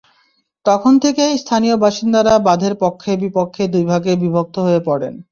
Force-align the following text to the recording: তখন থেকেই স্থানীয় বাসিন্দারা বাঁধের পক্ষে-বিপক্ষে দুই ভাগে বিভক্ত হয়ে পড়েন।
তখন 0.65 0.93
থেকেই 0.99 1.33
স্থানীয় 1.37 1.75
বাসিন্দারা 1.77 2.33
বাঁধের 2.47 2.73
পক্ষে-বিপক্ষে 2.83 3.63
দুই 3.67 3.85
ভাগে 3.91 4.13
বিভক্ত 4.23 4.55
হয়ে 4.59 4.81
পড়েন। 4.87 5.13